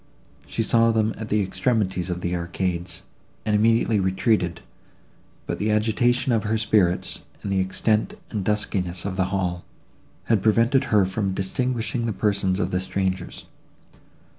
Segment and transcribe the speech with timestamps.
[0.47, 3.03] She saw them at the extremities of the arcades,
[3.45, 4.61] and immediately retreated;
[5.45, 9.63] but the agitation of her spirits, and the extent and duskiness of the hall,
[10.23, 13.45] had prevented her from distinguishing the persons of the strangers.